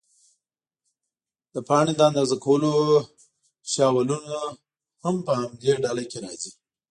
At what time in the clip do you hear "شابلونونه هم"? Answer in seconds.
3.71-5.15